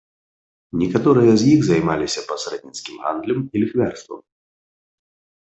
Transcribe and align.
Некаторыя 0.83 1.33
з 1.41 1.45
іх 1.53 1.59
займаліся 1.67 2.21
пасрэдніцкім 2.31 2.95
гандлем 3.05 3.39
і 3.53 3.65
ліхвярствам. 3.67 4.19